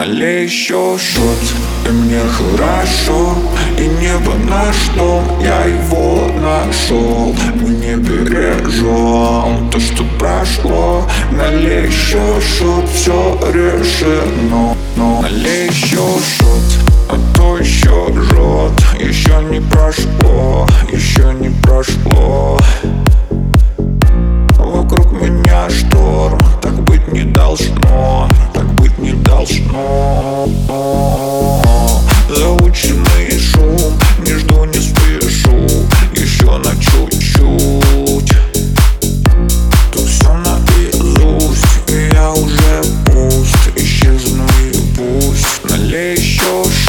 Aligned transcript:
Налей 0.00 0.44
еще 0.44 0.96
шот. 0.96 1.38
И 1.86 1.92
мне 1.92 2.20
хорошо 2.20 3.36
И 3.76 3.86
небо 4.02 4.32
наш 4.48 4.88
дом 4.96 5.22
Я 5.42 5.66
его 5.66 6.26
нашел. 6.40 7.36
Мы 7.56 7.68
не 7.68 7.96
бережем 7.96 9.68
То, 9.70 9.78
что 9.78 10.02
прошло. 10.18 11.06
Налей 11.32 11.88
еще 11.88 12.40
шот 12.40 12.88
Все 12.88 13.38
решено. 13.52 14.74
Но 14.96 15.20
налей 15.20 15.68
еще 15.68 15.98
шот 16.38 16.89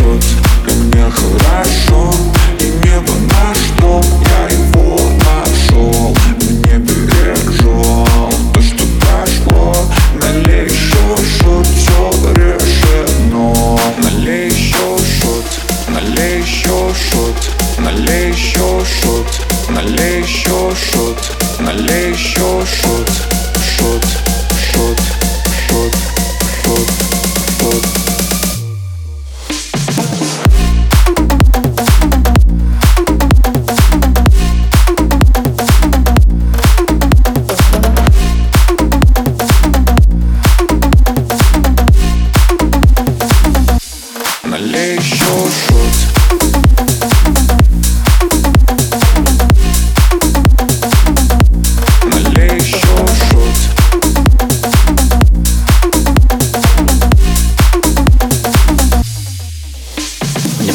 шот, 0.00 0.22
и 0.68 0.72
мне 0.72 1.10
хорошо 1.10 2.14
И 2.60 2.64
небо 2.84 3.12
наш 3.28 3.58
дом, 3.80 4.04
я 4.28 4.42
его 4.56 4.98
нашел 5.26 6.16
Мне 6.50 6.78
бережем 6.78 8.30
то, 8.52 8.60
что 8.62 8.84
прошло 9.00 9.76
Налей 10.22 10.64
еще 10.64 11.16
шот, 11.38 11.66
все 11.66 12.10
решено. 12.34 13.78
Налей 14.02 14.48
еще 14.48 14.96
шот, 15.20 15.44
налей 15.88 16.40
еще 16.40 16.92
шот 17.10 17.36
Налей 17.78 18.32
еще 18.32 18.84
шот, 19.02 19.26
налей 19.68 20.22
еще 20.22 20.72
шот 20.74 21.18
Налей 21.60 22.12
еще 22.12 22.49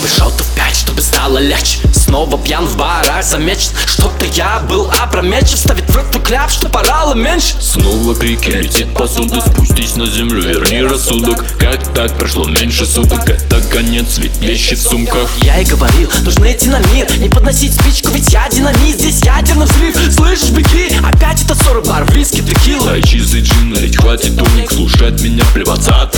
бы 0.05 0.43
в 0.43 0.55
пять, 0.55 0.75
чтобы 0.75 1.01
стало 1.01 1.39
легче. 1.39 1.79
Снова 1.93 2.37
пьян 2.37 2.65
в 2.65 2.77
барах 2.77 3.23
замечен 3.23 3.71
Что-то 3.85 4.25
я 4.25 4.59
был 4.59 4.89
опрометчив. 5.01 5.57
Ставит 5.59 5.89
в 5.89 5.95
рот 5.95 6.05
кляп, 6.25 6.49
что 6.49 6.69
порало 6.69 7.13
меньше. 7.13 7.55
Снова 7.61 8.15
крики, 8.15 8.49
летит 8.49 8.93
посуда 8.93 9.41
Спустись 9.41 9.95
на 9.95 10.07
землю, 10.07 10.41
верни 10.41 10.81
рассудок. 10.81 11.45
Как 11.59 11.93
так 11.93 12.17
прошло 12.17 12.45
меньше 12.45 12.85
суток? 12.85 13.29
Это 13.29 13.61
конец, 13.61 14.17
ведь 14.17 14.37
вещи 14.37 14.75
в 14.75 14.81
сумках. 14.81 15.29
Я 15.37 15.59
и 15.59 15.65
говорил, 15.65 16.09
нужно 16.21 16.51
идти 16.51 16.69
на 16.69 16.79
мир 16.93 17.07
Не 17.17 17.29
подносить 17.29 17.73
спичку, 17.73 18.11
ведь 18.11 18.31
я 18.33 18.49
динамит. 18.49 18.99
Здесь 18.99 19.21
ядерный 19.23 19.65
взрыв, 19.65 19.95
слышишь, 20.13 20.49
беги. 20.49 20.95
Опять 21.03 21.43
это 21.43 21.55
ссоры, 21.55 21.81
бар, 21.81 22.11
виски, 22.11 22.41
текила 22.41 23.01
чистый 23.01 23.41
джин, 23.41 23.69
налить 23.71 23.97
хватит 23.97 24.41
уник 24.41 24.71
Слушать 24.71 25.21
меня, 25.21 25.43
плеваться 25.53 26.01
от 26.01 26.14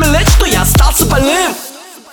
время 0.00 0.18
лет, 0.18 0.28
что 0.28 0.46
я 0.46 0.62
остался 0.62 1.06
больным. 1.06 1.54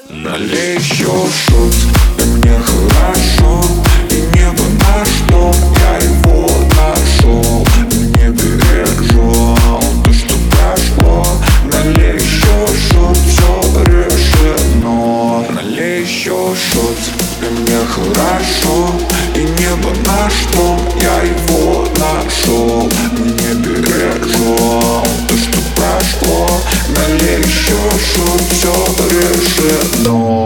Налей 0.09 0.77
еще 0.77 1.05
шут, 1.05 1.75
мне 2.17 2.57
хорошо 2.59 3.61
И 4.09 4.21
небо 4.37 4.63
на 4.79 5.05
что? 5.05 5.53
Я 5.79 5.97
его 5.97 6.47
нашел 6.77 7.65
мне 7.91 8.29
бережу 8.29 9.57
то, 10.05 10.13
что 10.13 10.33
прошло 10.49 11.27
Налей 11.65 12.15
еще 12.15 12.67
шут, 12.89 13.17
все 13.17 13.83
решено. 13.83 15.45
Налей 15.49 16.03
еще 16.03 16.55
шут, 16.55 16.97
мне 17.41 17.79
хорошо 17.85 18.91
И 19.35 19.39
небо 19.39 19.93
на 20.05 20.29
что? 20.29 20.79
Я 21.01 21.21
его 21.23 21.85
нашел 21.97 22.89
Мне 23.11 23.46
душу 27.89 28.21
все 28.49 28.73
решено. 29.09 30.36